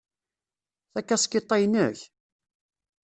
[0.93, 1.99] Takaskiṭ-a inek?